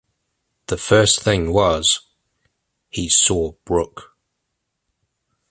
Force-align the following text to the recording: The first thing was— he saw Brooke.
The 0.65 0.77
first 0.77 1.21
thing 1.21 1.53
was— 1.53 2.01
he 2.89 3.07
saw 3.07 3.51
Brooke. 3.65 4.17